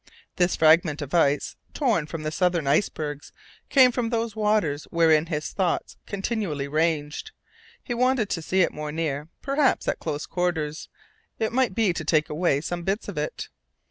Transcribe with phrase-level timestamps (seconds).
[0.37, 3.31] This fragment of ice, torn from the southern icebergs,
[3.69, 7.33] came from those waters wherein his thoughts continually ranged.
[7.83, 10.89] He wanted to see it more near, perhaps at close quarters,
[11.37, 13.49] it might be to take away some bits of it.